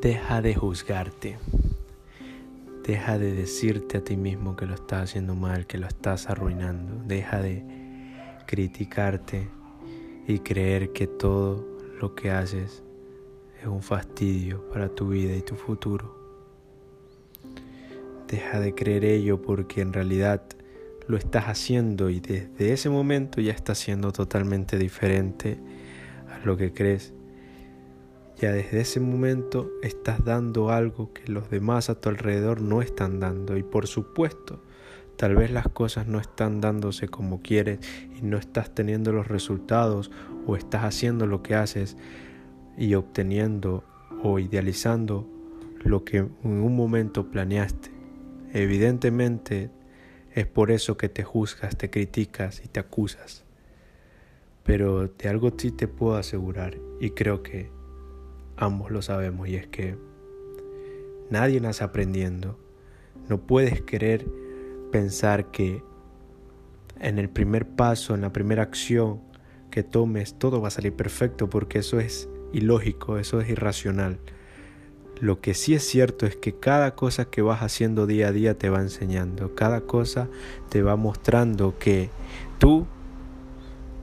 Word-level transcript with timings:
Deja 0.00 0.40
de 0.40 0.54
juzgarte. 0.54 1.38
Deja 2.86 3.18
de 3.18 3.32
decirte 3.32 3.98
a 3.98 4.04
ti 4.04 4.16
mismo 4.16 4.54
que 4.54 4.64
lo 4.64 4.74
estás 4.74 5.10
haciendo 5.10 5.34
mal, 5.34 5.66
que 5.66 5.76
lo 5.76 5.88
estás 5.88 6.30
arruinando. 6.30 7.02
Deja 7.04 7.42
de 7.42 7.64
criticarte 8.46 9.48
y 10.28 10.38
creer 10.38 10.92
que 10.92 11.08
todo 11.08 11.66
lo 12.00 12.14
que 12.14 12.30
haces 12.30 12.84
es 13.60 13.66
un 13.66 13.82
fastidio 13.82 14.62
para 14.68 14.88
tu 14.88 15.08
vida 15.08 15.34
y 15.34 15.42
tu 15.42 15.56
futuro. 15.56 16.16
Deja 18.28 18.60
de 18.60 18.76
creer 18.76 19.04
ello 19.04 19.42
porque 19.42 19.80
en 19.80 19.92
realidad 19.92 20.42
lo 21.08 21.16
estás 21.16 21.46
haciendo 21.46 22.08
y 22.08 22.20
desde 22.20 22.72
ese 22.72 22.88
momento 22.88 23.40
ya 23.40 23.52
está 23.52 23.74
siendo 23.74 24.12
totalmente 24.12 24.78
diferente 24.78 25.58
a 26.30 26.38
lo 26.46 26.56
que 26.56 26.72
crees 26.72 27.12
ya 28.38 28.52
desde 28.52 28.80
ese 28.80 29.00
momento 29.00 29.70
estás 29.82 30.24
dando 30.24 30.70
algo 30.70 31.12
que 31.12 31.30
los 31.30 31.50
demás 31.50 31.90
a 31.90 32.00
tu 32.00 32.08
alrededor 32.08 32.60
no 32.60 32.82
están 32.82 33.18
dando. 33.18 33.56
Y 33.56 33.64
por 33.64 33.88
supuesto, 33.88 34.62
tal 35.16 35.34
vez 35.34 35.50
las 35.50 35.68
cosas 35.68 36.06
no 36.06 36.20
están 36.20 36.60
dándose 36.60 37.08
como 37.08 37.42
quieres 37.42 37.80
y 38.16 38.22
no 38.22 38.36
estás 38.36 38.72
teniendo 38.74 39.12
los 39.12 39.26
resultados 39.26 40.12
o 40.46 40.56
estás 40.56 40.84
haciendo 40.84 41.26
lo 41.26 41.42
que 41.42 41.56
haces 41.56 41.96
y 42.76 42.94
obteniendo 42.94 43.82
o 44.22 44.38
idealizando 44.38 45.26
lo 45.80 46.04
que 46.04 46.18
en 46.18 46.30
un 46.44 46.76
momento 46.76 47.30
planeaste. 47.30 47.90
Evidentemente 48.52 49.70
es 50.32 50.46
por 50.46 50.70
eso 50.70 50.96
que 50.96 51.08
te 51.08 51.24
juzgas, 51.24 51.76
te 51.76 51.90
criticas 51.90 52.62
y 52.64 52.68
te 52.68 52.78
acusas. 52.78 53.44
Pero 54.62 55.08
de 55.08 55.28
algo 55.28 55.52
sí 55.56 55.72
te 55.72 55.88
puedo 55.88 56.16
asegurar 56.16 56.78
y 57.00 57.10
creo 57.10 57.42
que 57.42 57.77
ambos 58.58 58.90
lo 58.90 59.02
sabemos 59.02 59.48
y 59.48 59.56
es 59.56 59.66
que 59.66 59.96
nadie 61.30 61.60
nace 61.60 61.84
aprendiendo. 61.84 62.58
No 63.28 63.38
puedes 63.38 63.82
querer 63.82 64.26
pensar 64.90 65.50
que 65.50 65.82
en 67.00 67.18
el 67.18 67.28
primer 67.28 67.66
paso, 67.66 68.14
en 68.14 68.22
la 68.22 68.32
primera 68.32 68.62
acción 68.62 69.20
que 69.70 69.82
tomes, 69.82 70.34
todo 70.38 70.60
va 70.60 70.68
a 70.68 70.72
salir 70.72 70.94
perfecto 70.94 71.48
porque 71.48 71.78
eso 71.78 72.00
es 72.00 72.28
ilógico, 72.52 73.18
eso 73.18 73.40
es 73.40 73.48
irracional. 73.48 74.18
Lo 75.20 75.40
que 75.40 75.54
sí 75.54 75.74
es 75.74 75.84
cierto 75.84 76.26
es 76.26 76.36
que 76.36 76.58
cada 76.58 76.94
cosa 76.94 77.24
que 77.26 77.42
vas 77.42 77.62
haciendo 77.62 78.06
día 78.06 78.28
a 78.28 78.32
día 78.32 78.56
te 78.56 78.70
va 78.70 78.80
enseñando, 78.80 79.54
cada 79.54 79.80
cosa 79.80 80.28
te 80.68 80.82
va 80.82 80.96
mostrando 80.96 81.76
que 81.78 82.10
tú 82.58 82.86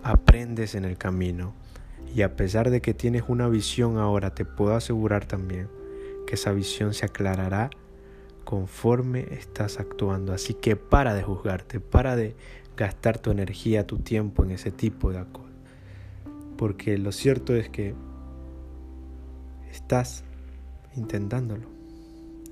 aprendes 0.03 0.75
en 0.75 0.85
el 0.85 0.97
camino. 0.97 1.53
Y 2.13 2.21
a 2.21 2.35
pesar 2.35 2.69
de 2.69 2.81
que 2.81 2.93
tienes 2.93 3.23
una 3.27 3.47
visión 3.47 3.97
ahora, 3.97 4.33
te 4.33 4.45
puedo 4.45 4.75
asegurar 4.75 5.25
también 5.25 5.69
que 6.25 6.35
esa 6.35 6.51
visión 6.51 6.93
se 6.93 7.05
aclarará 7.05 7.69
conforme 8.43 9.27
estás 9.31 9.79
actuando. 9.79 10.33
Así 10.33 10.53
que 10.53 10.75
para 10.75 11.13
de 11.13 11.23
juzgarte, 11.23 11.79
para 11.79 12.15
de 12.15 12.35
gastar 12.77 13.19
tu 13.19 13.31
energía, 13.31 13.87
tu 13.87 13.97
tiempo 13.99 14.43
en 14.43 14.51
ese 14.51 14.71
tipo 14.71 15.11
de 15.11 15.23
cosas. 15.25 15.51
Porque 16.57 16.97
lo 16.97 17.11
cierto 17.11 17.53
es 17.55 17.69
que 17.69 17.95
estás 19.71 20.23
intentándolo. 20.95 21.67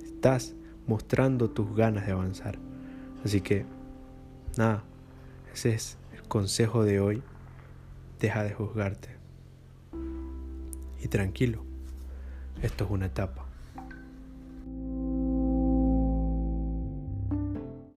Estás 0.03 0.55
mostrando 0.87 1.49
tus 1.49 1.73
ganas 1.75 2.05
de 2.05 2.11
avanzar. 2.11 2.57
Así 3.23 3.39
que, 3.41 3.65
nada, 4.57 4.83
ese 5.53 5.73
es 5.73 5.97
el 6.13 6.23
consejo 6.23 6.83
de 6.83 6.99
hoy. 6.99 7.23
Deja 8.19 8.43
de 8.43 8.53
juzgarte. 8.53 9.22
Y 11.03 11.09
tranquilo, 11.09 11.65
esto 12.61 12.85
es 12.85 12.89
una 12.89 13.07
etapa. 13.07 13.45